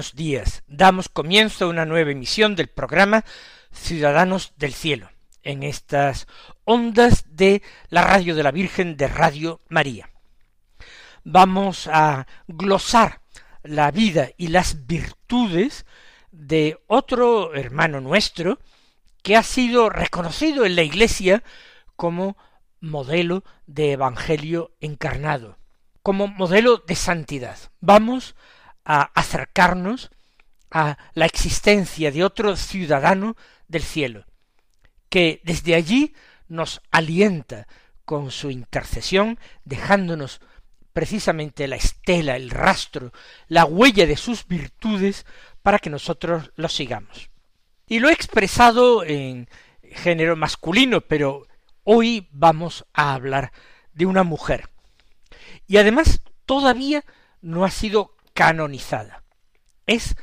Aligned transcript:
Buenos 0.00 0.16
días. 0.16 0.62
Damos 0.66 1.10
comienzo 1.10 1.66
a 1.66 1.68
una 1.68 1.84
nueva 1.84 2.12
emisión 2.12 2.56
del 2.56 2.68
programa 2.68 3.22
Ciudadanos 3.70 4.54
del 4.56 4.72
Cielo, 4.72 5.10
en 5.42 5.62
estas 5.62 6.26
ondas 6.64 7.26
de 7.36 7.60
la 7.90 8.00
Radio 8.00 8.34
de 8.34 8.42
la 8.42 8.50
Virgen 8.50 8.96
de 8.96 9.08
Radio 9.08 9.60
María. 9.68 10.08
Vamos 11.22 11.86
a 11.86 12.26
glosar 12.48 13.20
la 13.62 13.90
vida 13.90 14.30
y 14.38 14.46
las 14.46 14.86
virtudes 14.86 15.84
de 16.32 16.80
otro 16.86 17.54
hermano 17.54 18.00
nuestro 18.00 18.58
que 19.22 19.36
ha 19.36 19.42
sido 19.42 19.90
reconocido 19.90 20.64
en 20.64 20.76
la 20.76 20.82
Iglesia 20.82 21.42
como 21.94 22.38
modelo 22.80 23.44
de 23.66 23.92
Evangelio 23.92 24.72
encarnado, 24.80 25.58
como 26.02 26.26
modelo 26.26 26.78
de 26.78 26.94
santidad. 26.94 27.58
Vamos 27.80 28.34
a 28.34 28.50
acercarnos 28.84 30.10
a 30.70 30.98
la 31.14 31.26
existencia 31.26 32.10
de 32.10 32.24
otro 32.24 32.56
ciudadano 32.56 33.36
del 33.68 33.82
cielo, 33.82 34.24
que 35.08 35.40
desde 35.44 35.74
allí 35.74 36.14
nos 36.48 36.80
alienta 36.90 37.66
con 38.04 38.30
su 38.30 38.50
intercesión, 38.50 39.38
dejándonos 39.64 40.40
precisamente 40.92 41.68
la 41.68 41.76
estela, 41.76 42.36
el 42.36 42.50
rastro, 42.50 43.12
la 43.46 43.64
huella 43.64 44.06
de 44.06 44.16
sus 44.16 44.46
virtudes 44.46 45.26
para 45.62 45.78
que 45.78 45.90
nosotros 45.90 46.50
lo 46.56 46.68
sigamos. 46.68 47.30
Y 47.86 48.00
lo 48.00 48.08
he 48.08 48.12
expresado 48.12 49.04
en 49.04 49.48
género 49.82 50.36
masculino, 50.36 51.00
pero 51.00 51.46
hoy 51.84 52.28
vamos 52.32 52.84
a 52.92 53.14
hablar 53.14 53.52
de 53.92 54.06
una 54.06 54.22
mujer. 54.22 54.70
Y 55.66 55.76
además 55.76 56.22
todavía 56.46 57.04
no 57.40 57.64
ha 57.64 57.70
sido 57.70 58.16
canonizada. 58.34 59.22
Es 59.86 60.16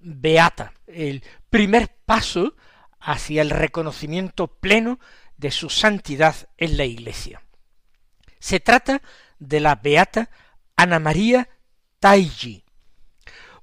beata, 0.00 0.72
el 0.86 1.22
primer 1.50 1.88
paso 2.04 2.54
hacia 3.00 3.42
el 3.42 3.50
reconocimiento 3.50 4.48
pleno 4.48 4.98
de 5.36 5.50
su 5.50 5.70
santidad 5.70 6.34
en 6.56 6.76
la 6.76 6.84
Iglesia. 6.84 7.42
Se 8.38 8.60
trata 8.60 9.02
de 9.38 9.60
la 9.60 9.76
beata 9.76 10.30
Ana 10.76 10.98
María 10.98 11.48
Taigi, 11.98 12.64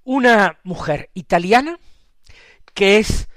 una 0.04 0.60
mujer 0.64 1.10
italiana 1.14 1.80
que 2.74 3.00
es 3.00 3.28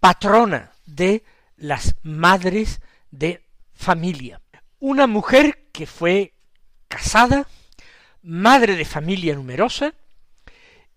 patrona 0.00 0.72
de 0.86 1.24
las 1.56 1.96
madres 2.02 2.80
de 3.10 3.44
familia, 3.72 4.40
una 4.78 5.06
mujer 5.06 5.68
que 5.72 5.86
fue 5.86 6.34
casada 6.88 7.46
madre 8.26 8.74
de 8.74 8.84
familia 8.84 9.36
numerosa 9.36 9.94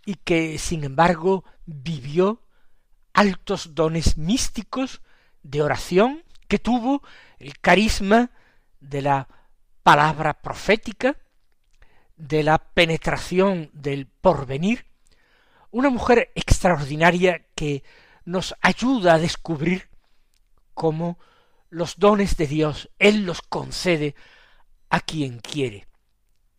y 0.04 0.16
que 0.16 0.58
sin 0.58 0.84
embargo 0.84 1.46
vivió 1.68 2.42
altos 3.14 3.76
dones 3.76 4.18
místicos 4.18 5.02
de 5.44 5.62
oración, 5.62 6.24
que 6.48 6.58
tuvo 6.58 7.04
el 7.38 7.60
carisma 7.60 8.32
de 8.80 9.04
la 9.04 9.28
palabra 9.84 10.42
profética, 10.42 11.18
de 12.18 12.42
la 12.42 12.58
penetración 12.58 13.70
del 13.74 14.08
porvenir, 14.08 14.88
una 15.70 15.92
mujer 15.92 16.32
extraordinaria 16.34 17.46
que 17.54 17.84
nos 18.26 18.56
ayuda 18.60 19.14
a 19.14 19.20
descubrir 19.20 19.90
cómo 20.74 21.20
los 21.70 22.00
dones 22.00 22.38
de 22.38 22.48
Dios 22.48 22.90
Él 22.98 23.28
los 23.28 23.44
concede 23.44 24.16
a 24.90 25.00
quien 25.00 25.38
quiere 25.38 25.89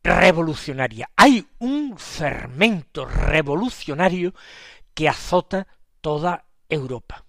revolucionaria. 0.03 1.09
Hay 1.15 1.48
un 1.59 1.98
fermento 1.98 3.06
revolucionario 3.06 4.33
que 4.94 5.07
azota 5.07 5.68
toda 6.01 6.45
Europa. 6.69 7.25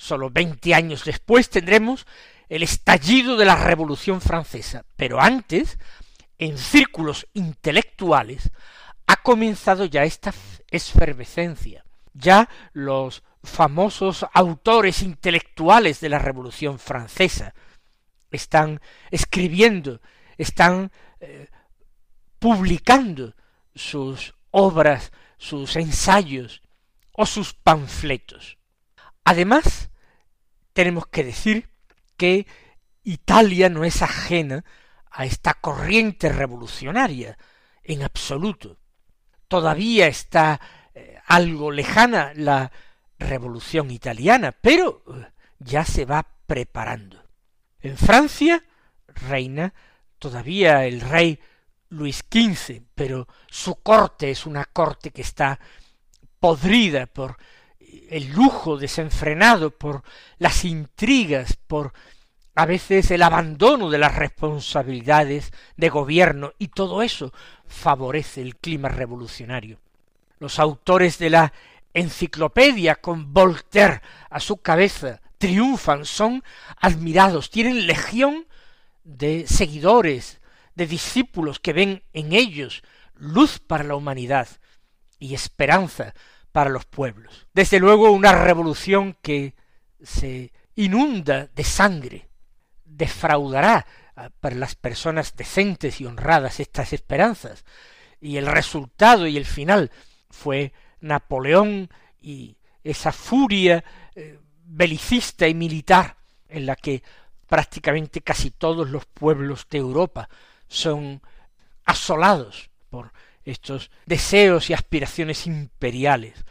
Solo 0.00 0.30
veinte 0.30 0.74
años 0.74 1.04
después 1.04 1.50
tendremos 1.50 2.06
el 2.48 2.62
estallido 2.62 3.36
de 3.36 3.44
la 3.44 3.56
Revolución 3.56 4.20
Francesa, 4.20 4.84
pero 4.94 5.20
antes, 5.20 5.76
en 6.38 6.56
círculos 6.56 7.26
intelectuales, 7.34 8.52
ha 9.08 9.16
comenzado 9.16 9.86
ya 9.86 10.04
esta 10.04 10.32
efervescencia. 10.70 11.84
Ya 12.14 12.48
los 12.72 13.24
famosos 13.42 14.24
autores 14.34 15.02
intelectuales 15.02 15.98
de 15.98 16.10
la 16.10 16.20
Revolución 16.20 16.78
Francesa 16.78 17.52
están 18.30 18.80
escribiendo, 19.10 20.00
están 20.36 20.92
eh, 21.18 21.48
publicando 22.38 23.34
sus 23.74 24.32
obras, 24.52 25.10
sus 25.38 25.74
ensayos 25.74 26.62
o 27.10 27.26
sus 27.26 27.52
panfletos. 27.52 28.58
Además, 29.24 29.87
tenemos 30.78 31.08
que 31.08 31.24
decir 31.24 31.68
que 32.16 32.46
Italia 33.02 33.68
no 33.68 33.82
es 33.82 34.00
ajena 34.00 34.64
a 35.10 35.24
esta 35.24 35.54
corriente 35.54 36.28
revolucionaria 36.28 37.36
en 37.82 38.04
absoluto. 38.04 38.78
Todavía 39.48 40.06
está 40.06 40.60
eh, 40.94 41.18
algo 41.26 41.72
lejana 41.72 42.30
la 42.36 42.70
revolución 43.18 43.90
italiana, 43.90 44.52
pero 44.52 45.02
eh, 45.08 45.26
ya 45.58 45.84
se 45.84 46.04
va 46.04 46.24
preparando. 46.46 47.24
En 47.80 47.96
Francia 47.96 48.62
reina 49.08 49.74
todavía 50.20 50.86
el 50.86 51.00
rey 51.00 51.40
Luis 51.88 52.18
XV, 52.18 52.82
pero 52.94 53.26
su 53.48 53.82
corte 53.82 54.30
es 54.30 54.46
una 54.46 54.64
corte 54.64 55.10
que 55.10 55.22
está 55.22 55.58
podrida 56.38 57.06
por 57.06 57.36
el 58.10 58.30
lujo 58.32 58.76
desenfrenado, 58.76 59.70
por 59.70 60.02
las 60.38 60.64
intrigas, 60.64 61.56
por 61.66 61.92
a 62.54 62.66
veces 62.66 63.10
el 63.10 63.22
abandono 63.22 63.88
de 63.88 63.98
las 63.98 64.16
responsabilidades 64.16 65.52
de 65.76 65.88
gobierno, 65.88 66.52
y 66.58 66.68
todo 66.68 67.02
eso 67.02 67.32
favorece 67.66 68.42
el 68.42 68.56
clima 68.56 68.88
revolucionario. 68.88 69.78
Los 70.40 70.58
autores 70.58 71.18
de 71.18 71.30
la 71.30 71.52
enciclopedia 71.94 72.96
con 72.96 73.32
Voltaire 73.32 74.02
a 74.30 74.40
su 74.40 74.58
cabeza 74.58 75.20
triunfan, 75.38 76.04
son 76.04 76.42
admirados, 76.78 77.50
tienen 77.50 77.86
legión 77.86 78.46
de 79.04 79.46
seguidores, 79.46 80.40
de 80.74 80.86
discípulos 80.86 81.60
que 81.60 81.72
ven 81.72 82.02
en 82.12 82.32
ellos 82.32 82.82
luz 83.14 83.58
para 83.58 83.84
la 83.84 83.96
humanidad 83.96 84.48
y 85.18 85.34
esperanza 85.34 86.14
para 86.58 86.70
los 86.70 86.86
pueblos. 86.86 87.46
Desde 87.54 87.78
luego 87.78 88.10
una 88.10 88.32
revolución 88.32 89.16
que 89.22 89.54
se 90.02 90.50
inunda 90.74 91.48
de 91.54 91.62
sangre, 91.62 92.28
defraudará 92.84 93.86
para 94.40 94.56
las 94.56 94.74
personas 94.74 95.36
decentes 95.36 96.00
y 96.00 96.06
honradas 96.06 96.58
estas 96.58 96.92
esperanzas, 96.92 97.64
y 98.20 98.38
el 98.38 98.46
resultado 98.48 99.28
y 99.28 99.36
el 99.36 99.44
final 99.44 99.92
fue 100.30 100.72
Napoleón 101.00 101.90
y 102.20 102.56
esa 102.82 103.12
furia 103.12 103.84
eh, 104.16 104.40
belicista 104.64 105.46
y 105.46 105.54
militar 105.54 106.16
en 106.48 106.66
la 106.66 106.74
que 106.74 107.04
prácticamente 107.46 108.20
casi 108.20 108.50
todos 108.50 108.90
los 108.90 109.06
pueblos 109.06 109.68
de 109.70 109.78
Europa 109.78 110.28
son 110.66 111.22
asolados 111.84 112.68
por 112.90 113.12
estos 113.50 113.90
deseos 114.06 114.68
y 114.68 114.74
aspiraciones 114.74 115.46
imperiales 115.46 116.44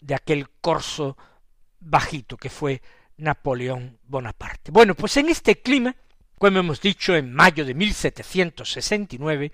de 0.00 0.14
aquel 0.14 0.48
corso 0.60 1.16
bajito 1.80 2.36
que 2.36 2.50
fue 2.50 2.80
Napoleón 3.16 3.98
Bonaparte. 4.06 4.70
Bueno, 4.70 4.94
pues 4.94 5.16
en 5.16 5.28
este 5.28 5.60
clima, 5.60 5.94
como 6.38 6.58
hemos 6.58 6.80
dicho, 6.80 7.16
en 7.16 7.32
mayo 7.32 7.64
de 7.64 7.74
1769, 7.74 9.52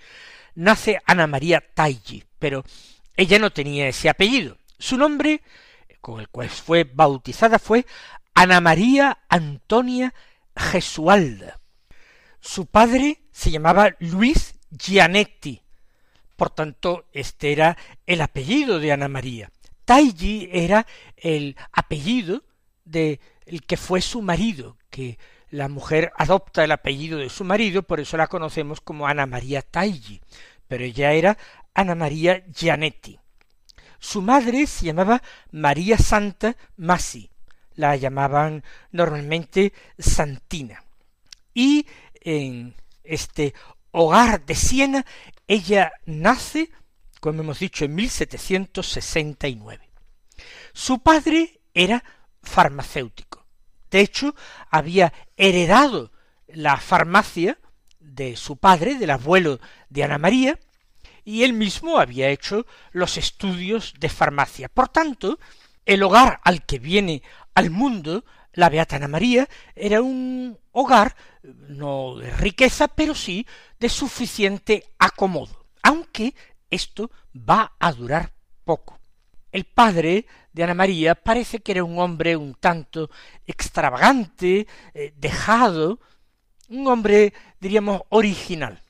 nace 0.55 1.01
Ana 1.07 1.27
María 1.27 1.63
Taigi, 1.75 2.25
pero 2.39 2.65
ella 3.17 3.39
no 3.39 3.51
tenía 3.51 3.89
ese 3.89 4.09
apellido. 4.09 4.59
Su 4.79 4.97
nombre, 4.97 5.43
con 6.01 6.21
el 6.21 6.29
cual 6.29 6.51
fue 6.51 6.85
bautizada, 6.85 7.59
fue 7.59 7.87
Ana 8.35 8.61
María 8.61 9.19
Antonia 9.29 10.13
Gesualda. 10.55 11.61
Su 12.41 12.67
padre 12.67 13.23
se 13.33 13.51
llamaba 13.51 13.95
Luis 14.01 14.55
Gianetti, 14.71 15.63
por 16.41 16.49
tanto, 16.49 17.05
este 17.13 17.53
era 17.53 17.77
el 18.07 18.23
apellido 18.23 18.79
de 18.79 18.93
Ana 18.93 19.09
María. 19.09 19.51
Taigi 19.85 20.49
era 20.51 20.87
el 21.19 21.55
apellido 21.71 22.45
de 22.87 23.21
el 23.45 23.67
que 23.67 23.77
fue 23.77 24.01
su 24.01 24.23
marido, 24.23 24.79
que 24.89 25.19
la 25.51 25.69
mujer 25.69 26.13
adopta 26.17 26.65
el 26.65 26.73
apellido 26.73 27.19
de 27.19 27.29
su 27.29 27.45
marido, 27.45 27.83
por 27.83 28.01
eso 28.01 28.17
la 28.17 28.29
conocemos 28.29 28.81
como 28.81 29.07
Ana 29.07 29.27
María 29.27 29.61
Taigi, 29.61 30.23
pero 30.67 30.83
ella 30.83 31.13
era 31.13 31.37
Ana 31.75 31.95
María 31.95 32.43
Gianetti. 32.47 33.19
Su 33.99 34.23
madre 34.23 34.67
se 34.67 34.87
llamaba 34.87 35.23
María 35.51 35.99
Santa 35.99 36.57
Masi, 36.79 37.29
la 37.75 37.97
llamaban 37.97 38.65
normalmente 38.93 39.75
Santina. 39.99 40.85
Y 41.53 41.87
en 42.23 42.75
este 43.05 43.53
hogar 43.91 44.47
de 44.47 44.55
Siena 44.55 45.05
ella 45.51 45.93
nace, 46.07 46.71
como 47.19 47.43
hemos 47.43 47.59
dicho, 47.59 47.85
en 47.85 47.97
1769. 47.97 49.91
Su 50.73 51.01
padre 51.01 51.61
era 51.75 52.05
farmacéutico. 52.41 53.45
De 53.91 53.99
hecho, 53.99 54.37
había 54.71 55.13
heredado 55.37 56.13
la 56.47 56.77
farmacia 56.77 57.59
de 57.99 58.37
su 58.37 58.59
padre, 58.59 58.95
del 58.95 59.11
abuelo 59.11 59.59
de 59.89 60.05
Ana 60.05 60.19
María, 60.19 60.57
y 61.25 61.43
él 61.43 61.53
mismo 61.53 61.99
había 61.99 62.29
hecho 62.29 62.65
los 62.93 63.17
estudios 63.17 63.95
de 63.99 64.09
farmacia. 64.09 64.69
Por 64.69 64.89
tanto, 64.89 65.41
el 65.85 66.05
hogar 66.05 66.41
al 66.45 66.65
que 66.65 66.79
viene 66.79 67.25
al 67.57 67.71
mundo 67.71 68.25
la 68.53 68.69
Beata 68.69 68.97
Ana 68.97 69.09
María 69.09 69.49
era 69.75 70.03
un 70.03 70.59
hogar 70.73 71.17
no 71.43 72.17
de 72.17 72.31
riqueza, 72.31 72.89
pero 72.89 73.15
sí 73.15 73.47
de 73.79 73.89
suficiente 73.89 74.85
acomodo, 74.99 75.67
aunque 75.83 76.35
esto 76.71 77.11
va 77.35 77.73
a 77.79 77.93
durar 77.93 78.33
poco. 78.65 78.99
El 79.53 79.65
padre 79.65 80.27
de 80.53 80.65
Ana 80.65 80.75
María 80.75 81.15
parece 81.15 81.61
que 81.61 81.73
era 81.73 81.85
un 81.85 81.99
hombre 81.99 82.37
un 82.37 82.55
tanto 82.55 83.11
extravagante, 83.47 84.67
eh, 84.95 85.13
dejado, 85.17 86.01
un 86.69 86.87
hombre, 86.87 87.33
diríamos, 87.59 88.03
original, 88.11 88.81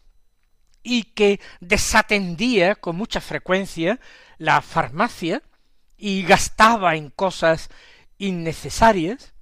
y 0.83 1.05
que 1.05 1.41
desatendía 1.61 2.75
con 2.75 2.97
mucha 2.97 3.21
frecuencia 3.21 4.01
la 4.39 4.61
farmacia 4.61 5.43
y 5.97 6.23
gastaba 6.23 6.97
en 6.97 7.11
cosas 7.11 7.69
innecesarias, 8.19 9.35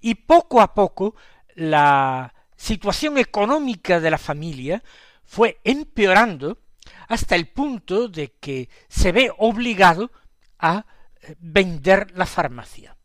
y 0.00 0.14
poco 0.14 0.60
a 0.60 0.74
poco 0.74 1.14
la 1.54 2.34
situación 2.56 3.18
económica 3.18 4.00
de 4.00 4.10
la 4.10 4.18
familia 4.18 4.82
fue 5.24 5.60
empeorando 5.64 6.58
hasta 7.08 7.36
el 7.36 7.48
punto 7.48 8.08
de 8.08 8.32
que 8.40 8.68
se 8.88 9.12
ve 9.12 9.32
obligado 9.38 10.10
a 10.58 10.84
eh, 11.22 11.36
vender 11.38 12.12
la 12.16 12.26
farmacia. 12.26 12.96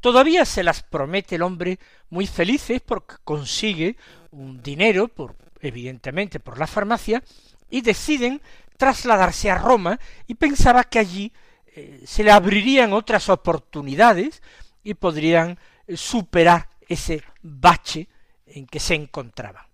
Todavía 0.00 0.44
se 0.44 0.62
las 0.62 0.82
promete 0.82 1.36
el 1.36 1.42
hombre 1.42 1.78
muy 2.10 2.26
felices 2.26 2.82
porque 2.84 3.16
consigue 3.24 3.96
un 4.30 4.62
dinero, 4.62 5.08
por, 5.08 5.36
evidentemente 5.60 6.40
por 6.40 6.58
la 6.58 6.66
farmacia, 6.66 7.22
y 7.70 7.80
deciden 7.80 8.42
trasladarse 8.76 9.50
a 9.50 9.58
Roma 9.58 9.98
y 10.26 10.34
pensaba 10.34 10.84
que 10.84 10.98
allí 10.98 11.32
eh, 11.66 12.02
se 12.06 12.22
le 12.22 12.30
abrirían 12.30 12.92
otras 12.92 13.28
oportunidades 13.28 14.42
y 14.82 14.94
podrían 14.94 15.58
superar 15.88 16.68
ese 16.88 17.22
bache 17.42 18.08
en 18.46 18.66
que 18.66 18.80
se 18.80 18.94
encontraba. 18.94 19.68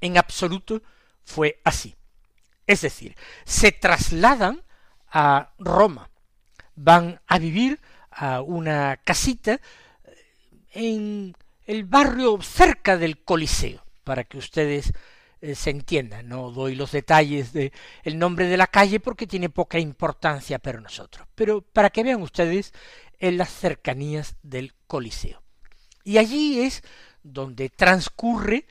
En 0.00 0.18
absoluto 0.18 0.82
fue 1.24 1.60
así. 1.64 1.94
Es 2.66 2.80
decir, 2.80 3.16
se 3.44 3.72
trasladan 3.72 4.62
a 5.10 5.52
Roma, 5.58 6.10
van 6.74 7.20
a 7.26 7.38
vivir 7.38 7.80
a 8.10 8.40
una 8.40 8.96
casita 9.04 9.54
eh, 9.54 9.60
en 10.72 11.36
el 11.66 11.84
barrio 11.84 12.40
cerca 12.42 12.96
del 12.96 13.22
Coliseo, 13.22 13.84
para 14.02 14.24
que 14.24 14.38
ustedes 14.38 14.92
eh, 15.40 15.54
se 15.54 15.70
entienda. 15.70 16.22
No 16.22 16.50
doy 16.50 16.74
los 16.74 16.92
detalles 16.92 17.52
de 17.52 17.72
el 18.02 18.18
nombre 18.18 18.46
de 18.46 18.56
la 18.56 18.66
calle 18.66 18.98
porque 18.98 19.26
tiene 19.26 19.50
poca 19.50 19.78
importancia 19.78 20.58
para 20.58 20.80
nosotros, 20.80 21.26
pero 21.34 21.60
para 21.60 21.90
que 21.90 22.02
vean 22.02 22.22
ustedes 22.22 22.72
en 23.24 23.38
las 23.38 23.48
cercanías 23.48 24.36
del 24.42 24.74
Coliseo. 24.86 25.42
Y 26.04 26.18
allí 26.18 26.60
es 26.60 26.82
donde 27.22 27.70
transcurre 27.70 28.66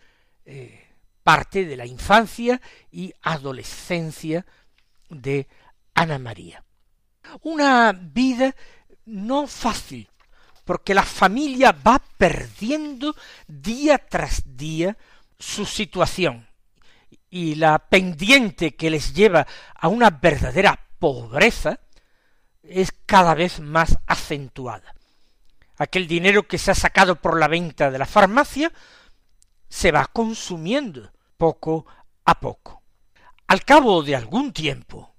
eh, 0.46 0.90
parte 1.24 1.66
de 1.66 1.76
la 1.76 1.88
infancia 1.88 2.62
y 2.92 3.12
adolescencia 3.24 4.46
de 5.10 5.48
Ana 5.96 6.20
María. 6.20 6.64
Una 7.42 7.94
vida 7.94 8.56
no 9.06 9.48
fácil, 9.48 10.08
porque 10.66 10.94
la 10.94 11.04
familia 11.04 11.72
va 11.72 12.00
perdiendo 12.20 13.16
día 13.48 13.98
tras 13.98 14.44
día 14.46 14.96
su 15.40 15.66
situación 15.66 16.48
y 17.32 17.56
la 17.56 17.80
pendiente 17.80 18.76
que 18.76 18.92
les 18.92 19.16
lleva 19.16 19.48
a 19.74 19.88
una 19.88 20.12
verdadera 20.12 20.80
pobreza 21.00 21.80
es 22.64 22.92
cada 23.06 23.34
vez 23.36 23.60
más 23.60 24.00
acentuada. 24.08 24.96
Aquel 25.78 26.08
dinero 26.08 26.48
que 26.48 26.58
se 26.58 26.72
ha 26.72 26.76
sacado 26.76 27.16
por 27.16 27.40
la 27.40 27.48
venta 27.48 27.92
de 27.92 27.98
la 27.98 28.06
farmacia 28.06 28.72
se 29.70 29.92
va 29.92 30.06
consumiendo 30.08 31.12
poco 31.38 31.86
a 32.26 32.40
poco. 32.40 32.84
Al 33.48 33.64
cabo 33.66 34.04
de 34.04 34.16
algún 34.16 34.54
tiempo, 34.54 35.14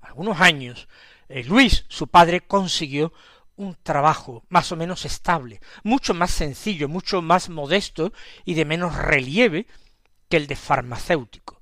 algunos 0.00 0.40
años, 0.40 0.88
eh, 1.28 1.44
Luis, 1.44 1.84
su 1.88 2.08
padre, 2.08 2.40
consiguió 2.46 3.12
un 3.56 3.76
trabajo 3.82 4.44
más 4.48 4.70
o 4.72 4.76
menos 4.76 5.04
estable, 5.04 5.60
mucho 5.82 6.14
más 6.14 6.30
sencillo, 6.30 6.88
mucho 6.88 7.22
más 7.22 7.48
modesto 7.48 8.12
y 8.44 8.54
de 8.54 8.64
menos 8.64 8.94
relieve 8.94 9.66
que 10.28 10.36
el 10.36 10.46
de 10.46 10.56
farmacéutico 10.56 11.56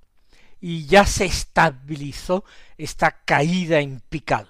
y 0.66 0.86
ya 0.86 1.04
se 1.04 1.26
estabilizó 1.26 2.42
esta 2.78 3.22
caída 3.26 3.80
en 3.80 4.00
picado. 4.00 4.48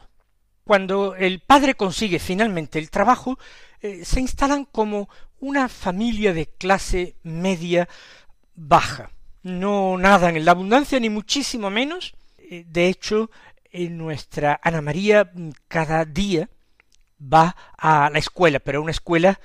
Cuando 0.64 1.14
el 1.14 1.40
padre 1.40 1.74
consigue 1.74 2.18
finalmente 2.18 2.78
el 2.78 2.90
trabajo, 2.90 3.38
eh, 3.82 4.02
se 4.02 4.20
instalan 4.20 4.64
como 4.64 5.10
una 5.40 5.68
familia 5.68 6.32
de 6.32 6.46
clase 6.46 7.16
media 7.22 7.86
baja. 8.54 9.10
No 9.42 9.98
nadan 9.98 10.36
en 10.38 10.46
la 10.46 10.52
abundancia, 10.52 10.98
ni 10.98 11.10
muchísimo 11.10 11.68
menos. 11.68 12.14
Eh, 12.38 12.64
de 12.66 12.88
hecho, 12.88 13.30
en 13.70 13.98
nuestra 13.98 14.58
Ana 14.62 14.80
María 14.80 15.30
mm, 15.34 15.50
cada 15.68 16.06
día 16.06 16.48
va 17.20 17.54
a 17.76 18.08
la 18.10 18.18
escuela, 18.18 18.58
pero 18.58 18.80
una 18.80 18.92
escuela 18.92 19.38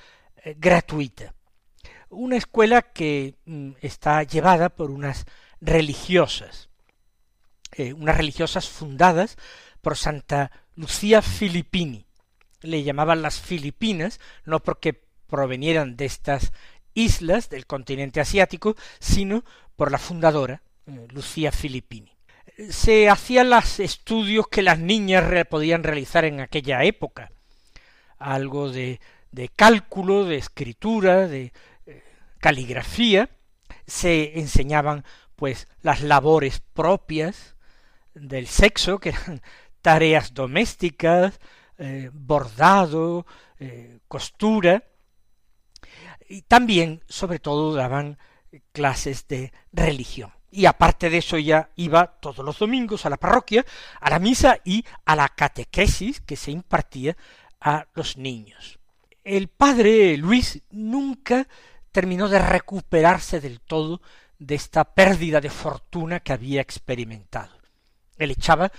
eh, 0.46 0.56
gratuita. 0.58 1.34
Una 2.10 2.38
escuela 2.38 2.82
que 2.82 3.36
mm, 3.44 3.72
está 3.82 4.24
llevada 4.24 4.70
por 4.70 4.90
unas 4.90 5.26
religiosas, 5.60 6.70
unas 7.78 8.18
religiosas 8.18 8.68
fundadas 8.68 9.38
por 9.82 9.98
Santa 9.98 10.52
Lucía 10.80 11.22
Filippini. 11.22 12.06
Le 12.62 12.84
llamaban 12.84 13.22
las 13.22 13.42
Filipinas, 13.42 14.22
no 14.46 14.62
porque 14.62 15.04
provenieran 15.28 15.98
de 15.98 16.06
estas 16.06 16.54
islas 16.94 17.50
del 17.50 17.66
continente 17.66 18.22
asiático, 18.22 18.78
sino 18.98 19.44
por 19.76 19.92
la 19.92 19.98
fundadora, 19.98 20.62
eh, 20.88 21.06
Lucía 21.10 21.52
Filippini. 21.52 22.14
Se 22.70 23.10
hacían 23.10 23.50
los 23.50 23.82
estudios 23.82 24.48
que 24.48 24.62
las 24.62 24.80
niñas 24.80 25.26
podían 25.50 25.84
realizar 25.84 26.24
en 26.24 26.40
aquella 26.40 26.86
época, 26.86 27.30
algo 28.18 28.72
de, 28.72 29.02
de 29.32 29.50
cálculo, 29.50 30.24
de 30.24 30.38
escritura, 30.38 31.28
de 31.28 31.52
eh, 31.88 32.04
caligrafía, 32.40 33.30
se 33.86 34.40
enseñaban 34.40 35.04
pues 35.36 35.68
las 35.82 36.02
labores 36.02 36.62
propias 36.74 37.58
del 38.14 38.48
sexo, 38.48 39.00
que 39.00 39.10
eran 39.10 39.42
tareas 39.82 40.34
domésticas, 40.34 41.40
eh, 41.78 42.10
bordado, 42.14 43.26
eh, 43.60 44.00
costura, 44.08 44.84
y 46.28 46.44
también, 46.44 47.04
sobre 47.08 47.40
todo, 47.40 47.74
daban 47.74 48.18
clases 48.72 49.28
de 49.28 49.52
religión. 49.72 50.32
Y 50.52 50.66
aparte 50.66 51.10
de 51.10 51.20
eso 51.20 51.38
ya 51.38 51.70
iba 51.76 52.08
todos 52.20 52.44
los 52.44 52.58
domingos 52.58 53.06
a 53.06 53.10
la 53.10 53.18
parroquia, 53.18 53.66
a 54.00 54.10
la 54.10 54.20
misa 54.20 54.60
y 54.64 54.84
a 55.06 55.16
la 55.16 55.30
catequesis 55.30 56.22
que 56.22 56.36
se 56.36 56.52
impartía 56.52 57.16
a 57.62 57.88
los 57.94 58.18
niños. 58.18 58.80
El 59.24 59.48
padre 59.48 60.18
Luis 60.18 60.62
nunca 60.72 61.48
terminó 61.92 62.28
de 62.28 62.40
recuperarse 62.40 63.40
del 63.40 63.60
todo 63.62 64.02
de 64.40 64.56
esta 64.56 64.86
pérdida 64.86 65.42
de 65.42 65.50
fortuna 65.50 66.22
que 66.22 66.34
había 66.34 66.62
experimentado. 66.62 67.58
Él 68.18 68.32
echaba 68.32 68.72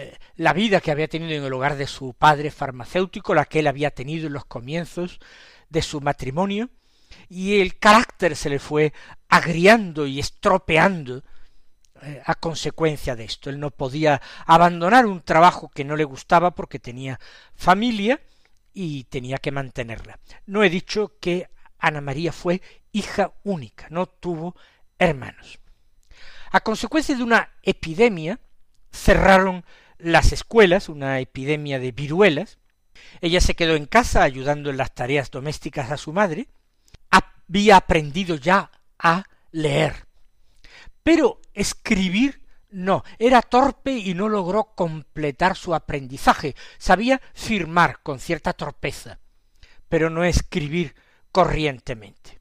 eh, 0.00 0.16
la 0.36 0.52
vida 0.52 0.80
que 0.80 0.92
había 0.92 1.08
tenido 1.08 1.32
en 1.32 1.42
el 1.42 1.52
hogar 1.52 1.76
de 1.76 1.88
su 1.88 2.14
padre 2.14 2.52
farmacéutico, 2.52 3.34
la 3.34 3.46
que 3.46 3.58
él 3.58 3.66
había 3.66 3.90
tenido 3.90 4.28
en 4.28 4.32
los 4.32 4.44
comienzos 4.44 5.18
de 5.68 5.82
su 5.82 6.00
matrimonio, 6.00 6.70
y 7.28 7.60
el 7.60 7.80
carácter 7.80 8.36
se 8.36 8.48
le 8.48 8.60
fue 8.60 8.92
agriando 9.28 10.06
y 10.06 10.20
estropeando 10.20 11.24
eh, 12.00 12.22
a 12.24 12.36
consecuencia 12.36 13.16
de 13.16 13.24
esto. 13.24 13.50
Él 13.50 13.58
no 13.58 13.72
podía 13.72 14.22
abandonar 14.46 15.04
un 15.04 15.20
trabajo 15.20 15.68
que 15.68 15.84
no 15.84 15.96
le 15.96 16.04
gustaba 16.04 16.54
porque 16.54 16.78
tenía 16.78 17.18
familia 17.56 18.20
y 18.72 19.02
tenía 19.04 19.38
que 19.38 19.50
mantenerla. 19.50 20.20
No 20.46 20.62
he 20.62 20.70
dicho 20.70 21.14
que 21.20 21.48
Ana 21.76 22.00
María 22.00 22.30
fue 22.30 22.62
hija 22.92 23.32
única, 23.42 23.88
no 23.90 24.06
tuvo 24.06 24.54
hermanos. 24.96 25.58
A 26.52 26.60
consecuencia 26.60 27.16
de 27.16 27.24
una 27.24 27.50
epidemia, 27.64 28.38
cerraron 28.92 29.64
las 29.98 30.32
escuelas, 30.32 30.88
una 30.88 31.20
epidemia 31.20 31.78
de 31.78 31.92
viruelas. 31.92 32.58
Ella 33.20 33.40
se 33.40 33.54
quedó 33.54 33.74
en 33.74 33.86
casa 33.86 34.22
ayudando 34.22 34.70
en 34.70 34.76
las 34.76 34.94
tareas 34.94 35.30
domésticas 35.30 35.90
a 35.90 35.96
su 35.96 36.12
madre. 36.12 36.48
Había 37.10 37.76
aprendido 37.76 38.36
ya 38.36 38.70
a 38.98 39.24
leer. 39.50 40.06
Pero 41.02 41.40
escribir 41.54 42.42
no, 42.70 43.02
era 43.18 43.40
torpe 43.40 43.92
y 43.92 44.14
no 44.14 44.28
logró 44.28 44.74
completar 44.74 45.56
su 45.56 45.74
aprendizaje. 45.74 46.54
Sabía 46.76 47.20
firmar 47.32 48.00
con 48.02 48.18
cierta 48.18 48.52
torpeza, 48.52 49.18
pero 49.88 50.10
no 50.10 50.24
escribir 50.24 50.94
corrientemente. 51.32 52.40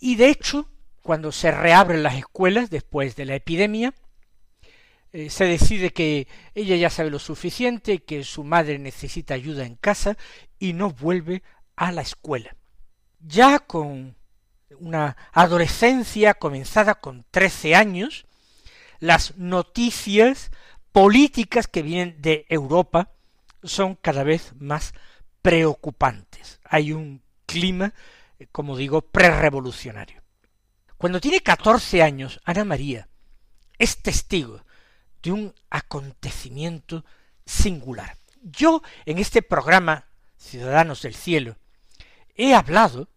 Y 0.00 0.16
de 0.16 0.30
hecho, 0.30 0.68
cuando 1.02 1.30
se 1.30 1.52
reabren 1.52 2.02
las 2.02 2.16
escuelas 2.16 2.70
después 2.70 3.14
de 3.14 3.24
la 3.24 3.36
epidemia, 3.36 3.94
eh, 5.12 5.28
se 5.28 5.44
decide 5.44 5.90
que 5.90 6.26
ella 6.54 6.76
ya 6.76 6.88
sabe 6.88 7.10
lo 7.10 7.18
suficiente, 7.18 8.02
que 8.02 8.24
su 8.24 8.44
madre 8.44 8.78
necesita 8.78 9.34
ayuda 9.34 9.66
en 9.66 9.76
casa 9.76 10.16
y 10.58 10.72
no 10.72 10.90
vuelve 10.90 11.42
a 11.76 11.92
la 11.92 12.00
escuela. 12.00 12.56
Ya 13.20 13.58
con 13.58 14.16
una 14.78 15.16
adolescencia 15.32 16.32
comenzada 16.34 16.94
con 16.94 17.26
trece 17.30 17.74
años, 17.74 18.24
las 19.00 19.36
noticias 19.36 20.50
políticas 20.92 21.66
que 21.66 21.82
vienen 21.82 22.16
de 22.22 22.46
Europa 22.48 23.10
son 23.62 23.96
cada 23.96 24.24
vez 24.24 24.54
más 24.58 24.94
preocupantes. 25.42 26.58
Hay 26.64 26.92
un 26.92 27.22
clima, 27.44 27.92
eh, 28.38 28.46
como 28.50 28.78
digo, 28.78 29.02
prerevolucionario. 29.02 30.22
Cuando 30.96 31.20
tiene 31.20 31.40
catorce 31.40 32.02
años, 32.02 32.40
Ana 32.44 32.64
María 32.64 33.08
es 33.78 34.00
testigo 34.00 34.64
de 35.22 35.32
un 35.32 35.54
acontecimiento 35.70 37.04
singular. 37.44 38.16
Yo 38.42 38.82
en 39.06 39.18
este 39.18 39.42
programa 39.42 40.06
Ciudadanos 40.36 41.02
del 41.02 41.14
Cielo 41.14 41.56
he 42.34 42.54
hablado 42.54 43.08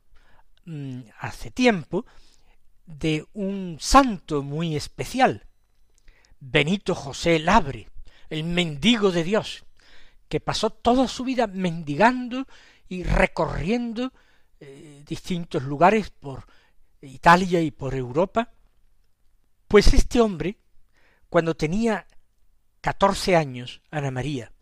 mm, 0.66 1.02
hace 1.20 1.52
tiempo 1.52 2.06
de 2.86 3.26
un 3.34 3.78
santo 3.80 4.44
muy 4.44 4.76
especial, 4.76 5.48
Benito 6.40 6.94
José 6.94 7.40
Labre, 7.40 7.90
el 8.30 8.44
mendigo 8.44 9.12
de 9.12 9.24
Dios, 9.24 9.66
que 10.30 10.40
pasó 10.40 10.70
toda 10.70 11.08
su 11.08 11.24
vida 11.24 11.48
mendigando 11.48 12.46
y 12.88 13.04
recorriendo 13.04 14.14
eh, 14.60 15.04
distintos 15.08 15.64
lugares 15.64 16.12
por 16.12 16.46
Italia 17.02 17.62
y 17.62 17.72
por 17.72 17.96
Europa, 17.96 18.52
pues 19.68 19.94
este 19.94 20.22
hombre 20.22 20.60
cuando 21.36 21.54
tenía 21.54 22.08
catorce 22.80 23.36
años, 23.36 23.82
Ana 23.92 24.10
María 24.10 24.54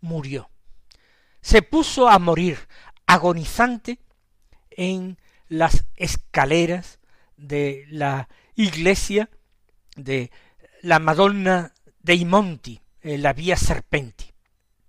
murió. 0.00 0.48
Se 1.42 1.60
puso 1.60 2.08
a 2.08 2.18
morir 2.18 2.56
agonizante 3.04 3.98
en 4.70 5.18
las 5.48 5.84
escaleras 5.96 7.00
de 7.36 7.84
la 7.90 8.30
iglesia 8.54 9.28
de 9.94 10.30
la 10.80 11.00
Madonna 11.00 11.74
dei 11.98 12.24
Monti, 12.24 12.80
en 13.02 13.20
la 13.20 13.34
vía 13.34 13.58
Serpenti. 13.58 14.32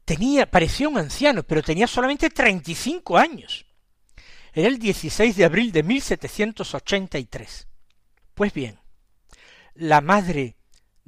Tenía, 0.06 0.50
parecía 0.50 0.88
un 0.88 0.98
anciano, 0.98 1.44
pero 1.44 1.62
tenía 1.62 1.88
solamente 1.88 2.30
treinta 2.30 2.72
y 2.72 2.76
cinco 2.76 3.18
años. 3.18 3.66
Era 4.54 4.70
el 4.70 4.80
16 4.80 5.36
de 5.36 5.44
abril 5.44 5.74
de 5.74 5.84
1783. 5.84 7.68
Pues 8.34 8.54
bien, 8.54 8.80
la 9.76 10.00
madre 10.00 10.56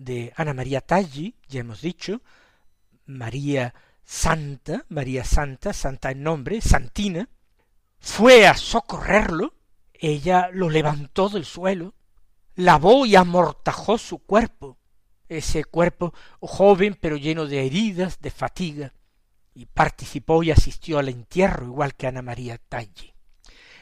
de 0.03 0.33
Ana 0.35 0.53
María 0.53 0.81
Taggi, 0.81 1.35
ya 1.47 1.61
hemos 1.61 1.81
dicho, 1.81 2.21
María 3.05 3.73
Santa, 4.03 4.85
María 4.89 5.23
Santa, 5.23 5.73
Santa 5.73 6.11
en 6.11 6.23
nombre, 6.23 6.61
Santina, 6.61 7.29
fue 7.99 8.47
a 8.47 8.55
socorrerlo, 8.55 9.53
ella 9.93 10.49
lo 10.51 10.69
levantó 10.69 11.29
del 11.29 11.45
suelo, 11.45 11.93
lavó 12.55 13.05
y 13.05 13.15
amortajó 13.15 13.97
su 13.97 14.19
cuerpo, 14.19 14.77
ese 15.29 15.63
cuerpo 15.63 16.13
joven 16.39 16.97
pero 16.99 17.15
lleno 17.17 17.45
de 17.45 17.65
heridas, 17.65 18.19
de 18.19 18.29
fatiga, 18.29 18.93
y 19.55 19.65
participó 19.67 20.43
y 20.43 20.51
asistió 20.51 20.99
al 20.99 21.09
entierro 21.09 21.65
igual 21.65 21.95
que 21.95 22.07
Ana 22.07 22.21
María 22.21 22.57
Taggi. 22.57 23.13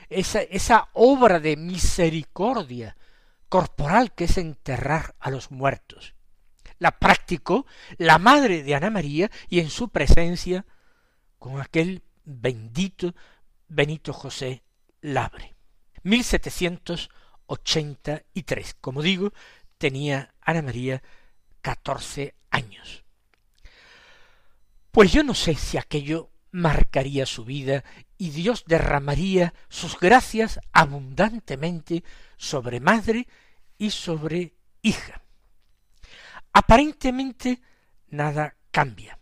Esa, 0.10 0.42
esa 0.42 0.90
obra 0.94 1.40
de 1.40 1.56
misericordia 1.56 2.98
corporal 3.52 4.14
que 4.14 4.24
es 4.24 4.38
enterrar 4.38 5.14
a 5.20 5.30
los 5.30 5.52
muertos. 5.52 6.16
La 6.80 6.98
practicó 7.00 7.66
la 7.98 8.18
madre 8.18 8.64
de 8.64 8.76
Ana 8.76 8.90
María 8.90 9.30
y 9.50 9.60
en 9.60 9.70
su 9.70 9.90
presencia 9.90 10.66
con 11.38 11.60
aquel 11.60 12.02
bendito 12.24 13.14
Benito 13.68 14.14
José 14.14 14.64
Labre. 15.02 15.54
1783. 16.04 18.76
Como 18.80 19.02
digo, 19.02 19.34
tenía 19.78 20.34
Ana 20.40 20.62
María 20.62 21.04
catorce 21.60 22.36
años. 22.52 23.04
Pues 24.92 25.12
yo 25.12 25.24
no 25.24 25.34
sé 25.34 25.56
si 25.56 25.78
aquello 25.78 26.32
marcaría 26.52 27.26
su 27.26 27.44
vida 27.44 27.84
y 28.22 28.30
Dios 28.30 28.66
derramaría 28.68 29.52
sus 29.68 30.00
gracias 30.00 30.60
abundantemente 30.74 32.04
sobre 32.38 32.80
madre 32.80 33.28
y 33.80 33.90
sobre 33.90 34.54
hija. 34.84 35.24
Aparentemente 36.54 37.64
nada 38.10 38.56
cambia. 38.70 39.18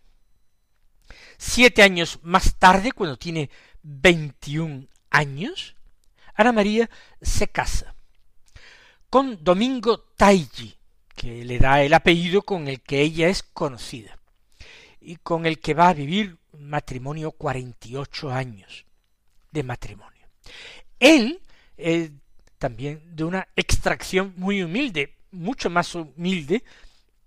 Siete 1.38 1.82
años 1.82 2.18
más 2.20 2.56
tarde, 2.58 2.92
cuando 2.92 3.16
tiene 3.16 3.48
veintiún 3.82 4.90
años, 5.08 5.76
Ana 6.34 6.52
María 6.52 6.90
se 7.22 7.48
casa 7.48 7.94
con 9.08 9.42
Domingo 9.42 9.98
Taigi, 10.14 10.76
que 11.16 11.42
le 11.46 11.58
da 11.58 11.82
el 11.82 11.94
apellido 11.94 12.42
con 12.42 12.68
el 12.68 12.82
que 12.82 13.00
ella 13.00 13.28
es 13.28 13.44
conocida, 13.44 14.18
y 15.00 15.16
con 15.16 15.46
el 15.46 15.58
que 15.58 15.72
va 15.72 15.88
a 15.88 15.94
vivir 15.94 16.36
matrimonio 16.52 17.30
48 17.30 18.30
años 18.30 18.89
de 19.50 19.62
matrimonio. 19.62 20.26
Él, 20.98 21.40
es 21.76 22.10
también 22.58 23.02
de 23.16 23.24
una 23.24 23.48
extracción 23.56 24.34
muy 24.36 24.62
humilde, 24.62 25.16
mucho 25.30 25.70
más 25.70 25.94
humilde 25.94 26.62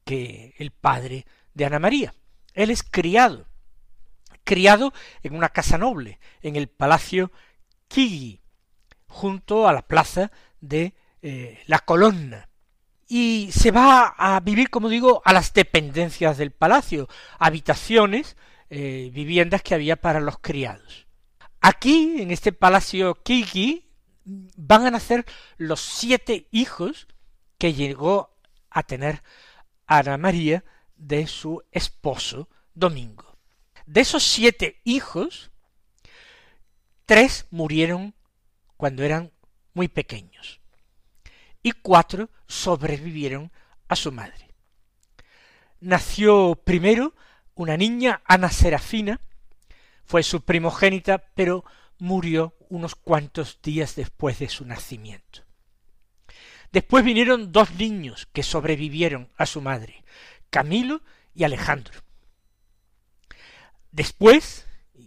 que 0.05 0.53
el 0.57 0.71
padre 0.71 1.25
de 1.53 1.65
Ana 1.65 1.79
María. 1.79 2.13
Él 2.53 2.69
es 2.69 2.83
criado, 2.83 3.47
criado 4.43 4.93
en 5.23 5.35
una 5.35 5.49
casa 5.49 5.77
noble, 5.77 6.19
en 6.41 6.55
el 6.55 6.67
palacio 6.67 7.31
Kigi, 7.87 8.41
junto 9.07 9.67
a 9.67 9.73
la 9.73 9.81
plaza 9.83 10.31
de 10.61 10.93
eh, 11.21 11.59
la 11.67 11.79
colonna. 11.79 12.49
Y 13.07 13.49
se 13.51 13.71
va 13.71 14.15
a 14.17 14.39
vivir, 14.39 14.69
como 14.69 14.89
digo, 14.89 15.21
a 15.25 15.33
las 15.33 15.53
dependencias 15.53 16.37
del 16.37 16.51
palacio, 16.51 17.07
habitaciones, 17.37 18.37
eh, 18.69 19.11
viviendas 19.13 19.61
que 19.61 19.75
había 19.75 19.95
para 19.95 20.19
los 20.19 20.39
criados. 20.39 21.02
Aquí, 21.65 22.21
en 22.21 22.31
este 22.31 22.51
palacio 22.51 23.15
Kigi, 23.23 23.87
van 24.25 24.85
a 24.85 24.91
nacer 24.91 25.25
los 25.55 25.79
siete 25.79 26.49
hijos 26.51 27.07
que 27.57 27.73
llegó 27.73 28.35
a 28.69 28.83
tener 28.83 29.23
Ana 29.87 30.17
María 30.17 30.65
de 30.97 31.25
su 31.25 31.63
esposo 31.71 32.49
Domingo. 32.73 33.37
De 33.85 34.01
esos 34.01 34.23
siete 34.23 34.81
hijos, 34.83 35.51
tres 37.05 37.47
murieron 37.49 38.13
cuando 38.75 39.03
eran 39.03 39.31
muy 39.73 39.87
pequeños 39.87 40.59
y 41.61 41.71
cuatro 41.71 42.29
sobrevivieron 42.45 43.53
a 43.87 43.95
su 43.95 44.11
madre. 44.11 44.49
Nació 45.79 46.55
primero 46.55 47.15
una 47.55 47.77
niña, 47.77 48.21
Ana 48.25 48.51
Serafina, 48.51 49.21
fue 50.05 50.23
su 50.23 50.41
primogénita, 50.41 51.19
pero 51.35 51.63
murió 51.99 52.55
unos 52.69 52.95
cuantos 52.95 53.59
días 53.61 53.95
después 53.95 54.39
de 54.39 54.49
su 54.49 54.65
nacimiento. 54.65 55.41
Después 56.71 57.05
vinieron 57.05 57.51
dos 57.51 57.71
niños 57.75 58.27
que 58.33 58.43
sobrevivieron 58.43 59.29
a 59.37 59.45
su 59.45 59.61
madre, 59.61 60.03
Camilo 60.49 61.01
y 61.35 61.43
Alejandro. 61.43 62.01
Después, 63.91 64.65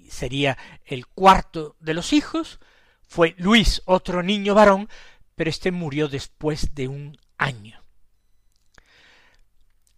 sería 0.09 0.57
el 0.85 1.07
cuarto 1.07 1.77
de 1.81 1.95
los 1.95 2.13
hijos, 2.13 2.61
fue 3.09 3.35
Luis, 3.39 3.83
otro 3.85 4.23
niño 4.23 4.55
varón, 4.55 4.89
pero 5.35 5.51
éste 5.51 5.73
murió 5.73 6.09
después 6.09 6.75
de 6.75 6.89
un 6.89 7.19
año. 7.37 7.83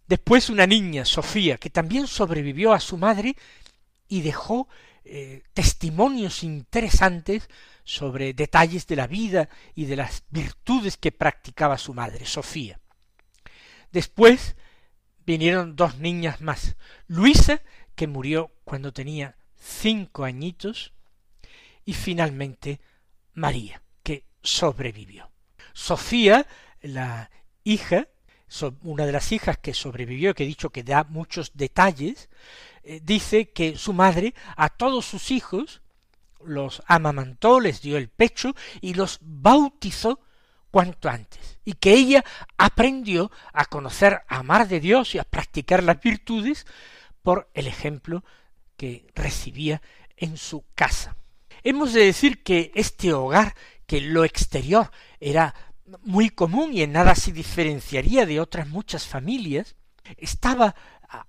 Después 0.07 0.49
una 0.49 0.65
niña, 0.65 1.05
Sofía, 1.05 1.57
que 1.57 1.69
también 1.69 2.07
sobrevivió 2.07 2.73
a 2.73 2.79
su 2.79 2.97
madre 2.97 3.35
y 4.09 4.21
dejó 4.21 4.67
eh, 5.05 5.43
testimonios 5.53 6.43
interesantes 6.43 7.47
sobre 7.85 8.33
detalles 8.33 8.85
de 8.87 8.97
la 8.97 9.07
vida 9.07 9.47
y 9.73 9.85
de 9.85 9.95
las 9.95 10.23
virtudes 10.29 10.97
que 10.97 11.13
practicaba 11.13 11.77
su 11.77 11.93
madre, 11.93 12.25
Sofía. 12.25 12.79
Después 13.91 14.55
vinieron 15.25 15.75
dos 15.75 15.97
niñas 15.99 16.41
más, 16.41 16.75
Luisa, 17.07 17.61
que 17.95 18.07
murió 18.07 18.51
cuando 18.65 18.91
tenía 18.91 19.37
cinco 19.55 20.23
añitos, 20.25 20.93
y 21.85 21.93
finalmente 21.93 22.81
María, 23.33 23.81
que 24.03 24.25
sobrevivió. 24.41 25.31
Sofía, 25.73 26.45
la 26.81 27.31
hija, 27.63 28.07
una 28.83 29.05
de 29.05 29.11
las 29.11 29.31
hijas 29.31 29.57
que 29.57 29.73
sobrevivió, 29.73 30.33
que 30.33 30.43
he 30.43 30.47
dicho 30.47 30.69
que 30.69 30.83
da 30.83 31.05
muchos 31.05 31.51
detalles, 31.53 32.29
eh, 32.83 33.01
dice 33.03 33.51
que 33.51 33.77
su 33.77 33.93
madre 33.93 34.33
a 34.55 34.69
todos 34.69 35.05
sus 35.05 35.31
hijos 35.31 35.81
los 36.43 36.81
amamantó, 36.87 37.59
les 37.59 37.81
dio 37.81 37.97
el 37.97 38.09
pecho 38.09 38.55
y 38.81 38.93
los 38.93 39.19
bautizó 39.21 40.19
cuanto 40.71 41.09
antes, 41.09 41.59
y 41.65 41.73
que 41.73 41.93
ella 41.93 42.23
aprendió 42.57 43.31
a 43.53 43.65
conocer, 43.65 44.21
a 44.27 44.37
amar 44.37 44.67
de 44.67 44.79
Dios 44.79 45.15
y 45.15 45.19
a 45.19 45.23
practicar 45.23 45.83
las 45.83 45.99
virtudes 45.99 46.65
por 47.23 47.49
el 47.53 47.67
ejemplo 47.67 48.23
que 48.77 49.07
recibía 49.15 49.81
en 50.15 50.37
su 50.37 50.63
casa. 50.75 51.15
Hemos 51.63 51.93
de 51.93 52.05
decir 52.05 52.43
que 52.43 52.71
este 52.75 53.13
hogar, 53.13 53.55
que 53.85 53.99
lo 53.99 54.23
exterior 54.23 54.91
era 55.19 55.53
muy 56.03 56.29
común 56.29 56.73
y 56.73 56.81
en 56.81 56.91
nada 56.91 57.15
se 57.15 57.31
diferenciaría 57.31 58.25
de 58.25 58.39
otras 58.39 58.67
muchas 58.67 59.07
familias, 59.07 59.75
estaba 60.17 60.75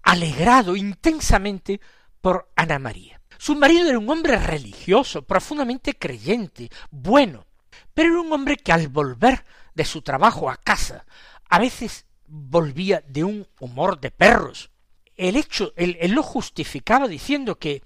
alegrado 0.02 0.76
intensamente 0.76 1.80
por 2.20 2.50
Ana 2.56 2.78
María. 2.78 3.20
Su 3.38 3.54
marido 3.54 3.88
era 3.88 3.98
un 3.98 4.10
hombre 4.10 4.36
religioso, 4.36 5.22
profundamente 5.22 5.96
creyente, 5.96 6.70
bueno, 6.90 7.46
pero 7.94 8.10
era 8.10 8.20
un 8.20 8.32
hombre 8.32 8.56
que 8.56 8.72
al 8.72 8.88
volver 8.88 9.44
de 9.74 9.84
su 9.84 10.02
trabajo 10.02 10.50
a 10.50 10.56
casa, 10.56 11.06
a 11.48 11.58
veces 11.58 12.06
volvía 12.26 13.02
de 13.06 13.24
un 13.24 13.46
humor 13.60 13.98
de 14.00 14.10
perros. 14.10 14.70
El 15.16 15.36
hecho, 15.36 15.72
él, 15.76 15.96
él 16.00 16.12
lo 16.12 16.22
justificaba 16.22 17.08
diciendo 17.08 17.58
que 17.58 17.82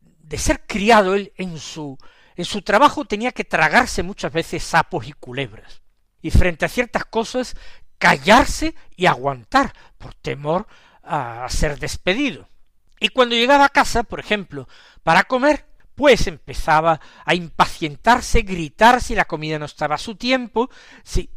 de 0.00 0.38
ser 0.38 0.66
criado 0.66 1.14
él 1.14 1.32
en 1.36 1.58
su 1.58 1.98
en 2.34 2.44
su 2.44 2.62
trabajo 2.62 3.04
tenía 3.04 3.32
que 3.32 3.44
tragarse 3.44 4.02
muchas 4.02 4.32
veces 4.32 4.62
sapos 4.62 5.06
y 5.06 5.12
culebras. 5.12 5.82
Y 6.22 6.30
frente 6.30 6.64
a 6.64 6.68
ciertas 6.68 7.04
cosas 7.04 7.56
callarse 7.98 8.74
y 8.96 9.06
aguantar 9.06 9.74
por 9.98 10.14
temor 10.14 10.66
a 11.02 11.46
ser 11.50 11.78
despedido. 11.78 12.48
Y 13.00 13.08
cuando 13.08 13.34
llegaba 13.34 13.64
a 13.64 13.68
casa, 13.68 14.04
por 14.04 14.20
ejemplo, 14.20 14.68
para 15.02 15.24
comer, 15.24 15.66
pues 15.94 16.26
empezaba 16.26 17.00
a 17.24 17.34
impacientarse, 17.34 18.42
gritar 18.42 19.02
si 19.02 19.14
la 19.14 19.24
comida 19.24 19.58
no 19.58 19.64
estaba 19.64 19.96
a 19.96 19.98
su 19.98 20.14
tiempo, 20.14 20.70
si 21.02 21.28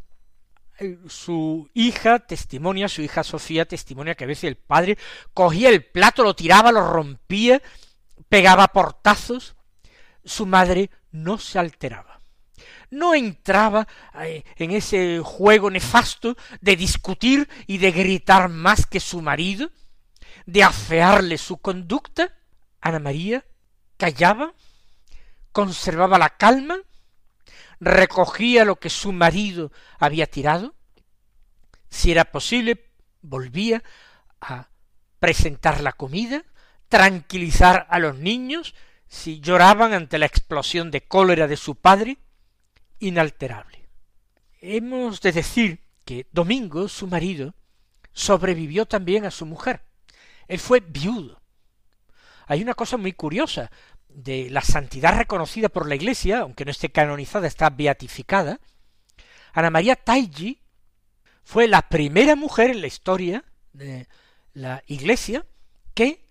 eh, 0.80 1.00
su 1.08 1.69
hija 1.74 2.19
testimonia, 2.19 2.89
su 2.89 3.02
hija 3.02 3.24
Sofía 3.24 3.65
testimonia 3.65 4.15
que 4.15 4.26
a 4.26 4.28
veces 4.28 4.45
el 4.45 4.58
padre 4.58 4.98
cogía 5.34 5.69
el 5.69 5.84
plato, 5.86 6.24
lo 6.24 6.36
tiraba, 6.36 6.71
lo 6.71 6.88
rompía, 6.88 7.62
pegaba 8.30 8.67
portazos, 8.67 9.56
su 10.24 10.45
madre 10.45 10.89
no 11.12 11.38
se 11.38 11.60
alteraba. 11.60 12.14
No 12.89 13.13
entraba 13.13 13.88
eh, 14.21 14.43
en 14.58 14.71
ese 14.71 15.21
juego 15.24 15.69
nefasto 15.69 16.36
de 16.62 16.76
discutir 16.76 17.50
y 17.67 17.78
de 17.78 17.91
gritar 17.91 18.50
más 18.50 18.86
que 18.86 19.00
su 19.00 19.21
marido, 19.21 19.71
de 20.45 20.63
afearle 20.63 21.38
su 21.38 21.58
conducta. 21.58 22.34
Ana 22.82 23.00
María 23.00 23.45
callaba, 23.98 24.54
conservaba 25.52 26.17
la 26.19 26.30
calma, 26.30 26.78
recogía 27.80 28.65
lo 28.65 28.78
que 28.78 28.89
su 28.89 29.12
marido 29.12 29.71
había 30.00 30.28
tirado, 30.28 30.76
si 31.89 32.12
era 32.12 32.26
posible, 32.26 32.91
volvía 33.21 33.84
a 34.41 34.69
presentar 35.19 35.82
la 35.82 35.93
comida, 35.93 36.43
tranquilizar 36.89 37.88
a 37.89 38.00
los 38.00 38.17
niños, 38.17 38.76
si 39.08 39.39
lloraban 39.39 39.93
ante 39.93 40.17
la 40.17 40.26
explosión 40.26 40.91
de 40.91 41.08
cólera 41.08 41.48
de 41.48 41.58
su 41.58 41.76
padre, 41.76 42.17
inalterable. 43.05 43.87
Hemos 44.61 45.21
de 45.21 45.31
decir 45.31 45.79
que 46.05 46.27
Domingo, 46.31 46.87
su 46.87 47.07
marido, 47.07 47.53
sobrevivió 48.13 48.85
también 48.85 49.25
a 49.25 49.31
su 49.31 49.45
mujer. 49.45 49.81
Él 50.47 50.59
fue 50.59 50.79
viudo. 50.79 51.41
Hay 52.47 52.61
una 52.61 52.73
cosa 52.73 52.97
muy 52.97 53.13
curiosa 53.13 53.71
de 54.09 54.49
la 54.49 54.61
santidad 54.61 55.17
reconocida 55.17 55.69
por 55.69 55.87
la 55.87 55.95
Iglesia, 55.95 56.39
aunque 56.39 56.65
no 56.65 56.71
esté 56.71 56.89
canonizada, 56.89 57.47
está 57.47 57.69
beatificada. 57.69 58.59
Ana 59.53 59.69
María 59.69 59.95
Taigi 59.95 60.61
fue 61.43 61.67
la 61.67 61.83
primera 61.83 62.35
mujer 62.35 62.71
en 62.71 62.81
la 62.81 62.87
historia 62.87 63.43
de 63.73 64.07
la 64.53 64.83
Iglesia 64.87 65.45
que 65.93 66.25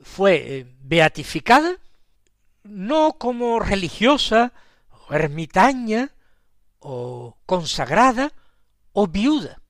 fue 0.00 0.34
eh, 0.34 0.66
beatificada 0.80 1.78
no 2.64 3.14
como 3.18 3.60
religiosa 3.60 4.52
o 5.08 5.14
ermitaña 5.14 6.12
o 6.78 7.38
consagrada 7.46 8.32
o 8.92 9.06
viuda, 9.06 9.60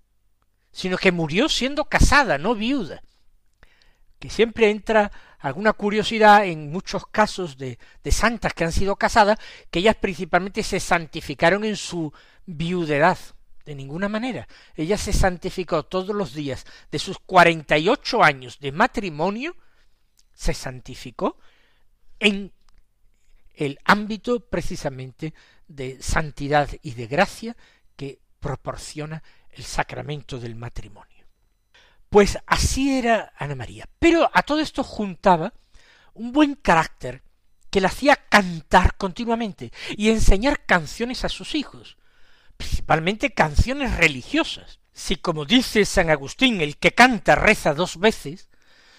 sino 0.72 0.96
que 0.96 1.12
murió 1.12 1.48
siendo 1.48 1.86
casada, 1.86 2.38
no 2.38 2.54
viuda, 2.54 3.02
que 4.18 4.30
siempre 4.30 4.70
entra 4.70 5.12
alguna 5.38 5.72
curiosidad 5.72 6.46
en 6.46 6.70
muchos 6.70 7.06
casos 7.06 7.56
de, 7.56 7.78
de 8.02 8.12
santas 8.12 8.54
que 8.54 8.64
han 8.64 8.72
sido 8.72 8.96
casadas, 8.96 9.38
que 9.70 9.80
ellas 9.80 9.96
principalmente 9.96 10.62
se 10.62 10.80
santificaron 10.80 11.64
en 11.64 11.76
su 11.76 12.12
viudedad, 12.46 13.18
de 13.64 13.74
ninguna 13.74 14.08
manera. 14.08 14.48
Ella 14.74 14.96
se 14.96 15.12
santificó 15.12 15.84
todos 15.84 16.14
los 16.14 16.34
días 16.34 16.64
de 16.90 16.98
sus 16.98 17.18
cuarenta 17.18 17.76
y 17.78 17.88
ocho 17.88 18.22
años 18.22 18.58
de 18.60 18.72
matrimonio, 18.72 19.56
se 20.32 20.54
santificó 20.54 21.38
en 22.18 22.52
el 23.56 23.80
ámbito 23.84 24.40
precisamente 24.40 25.34
de 25.66 26.00
santidad 26.00 26.68
y 26.82 26.92
de 26.92 27.06
gracia 27.06 27.56
que 27.96 28.20
proporciona 28.38 29.22
el 29.50 29.64
sacramento 29.64 30.38
del 30.38 30.54
matrimonio. 30.54 31.26
Pues 32.08 32.38
así 32.46 32.98
era 32.98 33.32
Ana 33.36 33.56
María. 33.56 33.88
Pero 33.98 34.30
a 34.32 34.42
todo 34.42 34.60
esto 34.60 34.84
juntaba 34.84 35.52
un 36.14 36.32
buen 36.32 36.54
carácter 36.54 37.22
que 37.70 37.80
le 37.80 37.88
hacía 37.88 38.16
cantar 38.16 38.96
continuamente 38.96 39.72
y 39.96 40.10
enseñar 40.10 40.64
canciones 40.64 41.24
a 41.24 41.28
sus 41.28 41.54
hijos, 41.54 41.96
principalmente 42.56 43.34
canciones 43.34 43.96
religiosas. 43.96 44.78
Si 44.92 45.16
como 45.16 45.44
dice 45.44 45.84
San 45.84 46.08
Agustín, 46.08 46.60
el 46.60 46.78
que 46.78 46.92
canta 46.92 47.34
reza 47.34 47.74
dos 47.74 47.98
veces, 47.98 48.48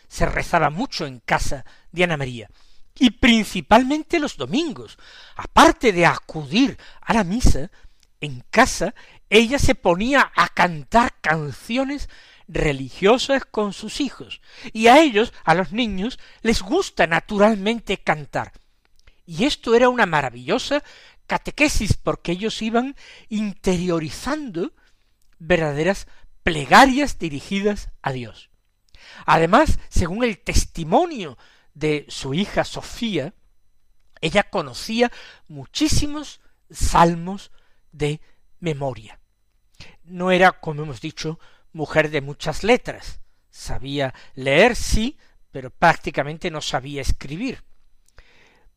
se 0.07 0.25
rezaba 0.25 0.69
mucho 0.69 1.05
en 1.05 1.19
casa 1.19 1.65
de 1.91 2.03
Ana 2.03 2.17
María, 2.17 2.49
y 2.99 3.11
principalmente 3.11 4.19
los 4.19 4.37
domingos. 4.37 4.97
Aparte 5.35 5.91
de 5.91 6.05
acudir 6.05 6.77
a 7.01 7.13
la 7.13 7.23
misa, 7.23 7.71
en 8.19 8.43
casa 8.49 8.95
ella 9.29 9.59
se 9.59 9.75
ponía 9.75 10.31
a 10.35 10.49
cantar 10.49 11.15
canciones 11.21 12.09
religiosas 12.47 13.43
con 13.43 13.73
sus 13.73 13.99
hijos, 13.99 14.41
y 14.71 14.87
a 14.87 15.01
ellos, 15.01 15.33
a 15.43 15.53
los 15.53 15.73
niños, 15.73 16.17
les 16.41 16.61
gusta 16.61 17.05
naturalmente 17.05 17.97
cantar. 17.97 18.53
Y 19.25 19.43
esto 19.43 19.75
era 19.75 19.89
una 19.89 20.05
maravillosa 20.05 20.81
catequesis, 21.27 21.97
porque 21.97 22.31
ellos 22.31 22.61
iban 22.61 22.95
interiorizando 23.27 24.71
verdaderas 25.39 26.07
plegarias 26.43 27.19
dirigidas 27.19 27.89
a 28.01 28.13
Dios. 28.13 28.49
Además, 29.25 29.79
según 29.89 30.23
el 30.23 30.39
testimonio 30.39 31.37
de 31.77 32.05
su 32.09 32.33
hija 32.33 32.63
Sofía, 32.63 33.35
ella 34.19 34.49
conocía 34.49 35.11
muchísimos 35.47 36.41
salmos 36.71 37.51
de 37.91 38.19
memoria. 38.59 39.19
No 40.03 40.31
era, 40.31 40.53
como 40.53 40.81
hemos 40.81 41.01
dicho, 41.01 41.39
mujer 41.73 42.09
de 42.09 42.21
muchas 42.21 42.63
letras. 42.63 43.19
Sabía 43.51 44.15
leer, 44.33 44.75
sí, 44.75 45.19
pero 45.51 45.69
prácticamente 45.69 46.49
no 46.49 46.61
sabía 46.61 47.01
escribir. 47.01 47.63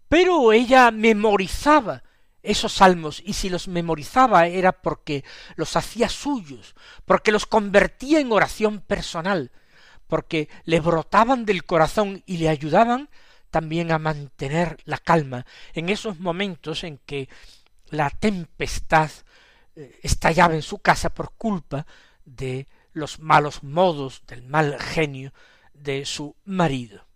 Pero 0.08 0.52
ella 0.52 0.90
memorizaba 0.90 2.02
esos 2.42 2.72
salmos, 2.72 3.22
y 3.24 3.32
si 3.32 3.48
los 3.48 3.66
memorizaba 3.66 4.46
era 4.46 4.72
porque 4.72 5.24
los 5.56 5.74
hacía 5.76 6.08
suyos, 6.10 6.74
porque 7.06 7.32
los 7.32 7.46
convertía 7.46 8.20
en 8.20 8.32
oración 8.32 8.80
personal, 8.80 9.52
porque 10.10 10.50
le 10.64 10.80
brotaban 10.80 11.46
del 11.46 11.64
corazón 11.64 12.22
y 12.26 12.36
le 12.36 12.50
ayudaban 12.50 13.08
también 13.50 13.90
a 13.90 13.98
mantener 13.98 14.76
la 14.84 14.98
calma 14.98 15.46
en 15.72 15.88
esos 15.88 16.20
momentos 16.20 16.84
en 16.84 16.98
que 16.98 17.30
la 17.88 18.10
tempestad 18.10 19.10
eh, 19.76 19.98
estallaba 20.02 20.54
en 20.54 20.62
su 20.62 20.78
casa 20.78 21.10
por 21.10 21.32
culpa 21.32 21.86
de 22.24 22.68
los 22.92 23.18
malos 23.20 23.62
modos, 23.62 24.22
del 24.26 24.42
mal 24.42 24.78
genio 24.78 25.32
de 25.72 26.04
su 26.04 26.36
marido. 26.44 27.06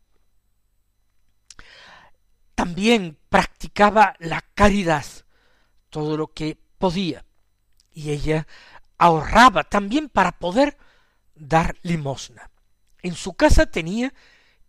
También 2.55 3.19
practicaba 3.29 4.15
la 4.21 4.41
caridad, 4.55 5.05
todo 5.91 6.17
lo 6.17 6.29
que 6.29 6.57
podía, 6.79 7.25
y 7.93 8.11
ella 8.11 8.47
ahorraba 8.99 9.65
también 9.65 10.09
para 10.09 10.39
poder 10.39 10.77
dar 11.35 11.77
limosna. 11.83 12.51
En 13.05 13.15
su 13.15 13.35
casa 13.35 13.67
tenía 13.67 14.15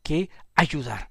que 0.04 0.30
ayudar. 0.56 1.10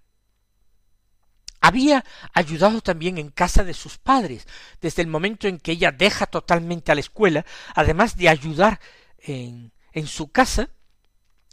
Había 1.59 2.05
ayudado 2.35 2.83
también 2.83 3.17
en 3.17 3.31
casa 3.31 3.65
de 3.65 3.73
sus 3.73 3.97
padres, 3.97 4.47
desde 4.83 5.01
el 5.01 5.09
momento 5.09 5.49
en 5.49 5.59
que 5.59 5.73
ella 5.73 5.91
deja 5.91 6.27
totalmente 6.27 6.93
a 6.93 6.95
la 6.95 7.01
escuela, 7.01 7.47
además 7.75 8.19
de 8.19 8.29
ayudar 8.29 8.79
en, 9.17 9.73
en 9.93 10.07
su 10.07 10.31
casa, 10.33 10.69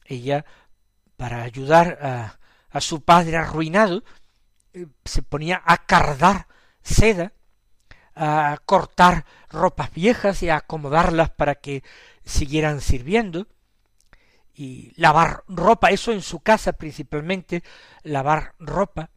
ella, 0.04 0.44
para 1.16 1.42
ayudar 1.42 2.00
a, 2.02 2.40
a 2.70 2.82
su 2.82 3.06
padre 3.06 3.38
arruinado, 3.38 4.04
eh, 4.74 4.88
se 5.06 5.22
ponía 5.22 5.62
a 5.66 5.86
cardar 5.86 6.48
seda, 6.82 7.32
a 8.14 8.58
cortar 8.66 9.26
ropas 9.50 9.94
viejas 9.94 10.44
y 10.44 10.50
a 10.50 10.58
acomodarlas 10.58 11.30
para 11.30 11.56
que 11.56 11.82
siguieran 12.26 12.82
sirviendo, 12.82 13.48
y 14.54 14.94
lavar 14.96 15.44
ropa, 15.48 15.90
eso 15.92 16.12
en 16.12 16.22
su 16.22 16.40
casa 16.40 16.74
principalmente, 16.74 17.64
lavar 18.04 18.56
ropa, 18.60 19.10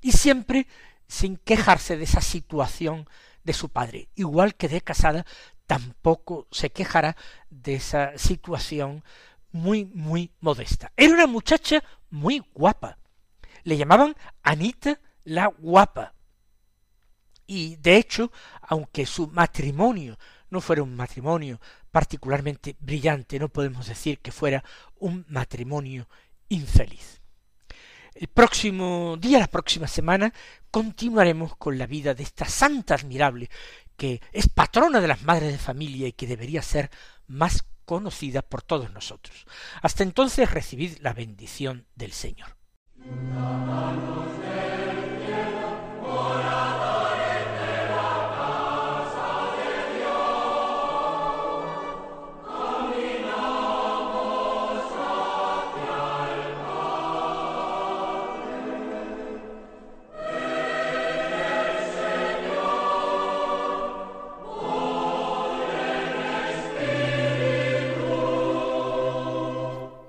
y 0.00 0.12
siempre 0.12 0.66
sin 1.06 1.36
quejarse 1.36 1.96
de 1.96 2.04
esa 2.04 2.20
situación 2.20 3.08
de 3.44 3.52
su 3.52 3.68
padre. 3.68 4.08
Igual 4.14 4.54
que 4.54 4.68
de 4.68 4.80
casada, 4.80 5.26
tampoco 5.66 6.48
se 6.50 6.70
quejará 6.70 7.16
de 7.50 7.74
esa 7.74 8.16
situación 8.16 9.04
muy, 9.52 9.84
muy 9.84 10.32
modesta. 10.40 10.92
Era 10.96 11.14
una 11.14 11.26
muchacha 11.26 11.82
muy 12.10 12.42
guapa. 12.54 12.98
Le 13.64 13.76
llamaban 13.76 14.16
Anita 14.42 15.00
la 15.24 15.46
guapa. 15.46 16.14
Y 17.46 17.76
de 17.76 17.96
hecho, 17.96 18.32
aunque 18.62 19.06
su 19.06 19.28
matrimonio 19.28 20.18
no 20.50 20.60
fuera 20.60 20.82
un 20.82 20.94
matrimonio 20.94 21.60
particularmente 21.92 22.74
brillante, 22.80 23.38
no 23.38 23.48
podemos 23.48 23.86
decir 23.86 24.18
que 24.18 24.32
fuera 24.32 24.64
un 24.98 25.24
matrimonio 25.28 26.08
infeliz. 26.48 27.20
El 28.14 28.28
próximo 28.28 29.16
día, 29.18 29.38
la 29.38 29.46
próxima 29.46 29.86
semana, 29.86 30.32
continuaremos 30.70 31.56
con 31.56 31.78
la 31.78 31.86
vida 31.86 32.14
de 32.14 32.24
esta 32.24 32.46
santa 32.46 32.94
admirable, 32.94 33.48
que 33.96 34.20
es 34.32 34.48
patrona 34.48 35.00
de 35.00 35.08
las 35.08 35.22
madres 35.22 35.52
de 35.52 35.58
familia 35.58 36.08
y 36.08 36.12
que 36.12 36.26
debería 36.26 36.62
ser 36.62 36.90
más 37.26 37.64
conocida 37.84 38.42
por 38.42 38.62
todos 38.62 38.90
nosotros. 38.92 39.46
Hasta 39.82 40.02
entonces 40.02 40.50
recibid 40.50 40.98
la 41.00 41.12
bendición 41.12 41.86
del 41.94 42.12
Señor. 42.12 42.56